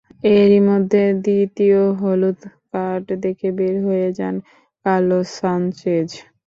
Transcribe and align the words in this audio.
এরই 0.33 0.59
মধ্যে 0.69 1.01
দ্বিতীয় 1.25 1.79
হলুদ 2.01 2.39
কার্ড 2.71 3.07
দেখে 3.23 3.49
বের 3.57 3.75
হয়ে 3.85 4.07
যান 4.17 4.35
কার্লোস 4.85 5.27
সানচেজ। 5.39 6.09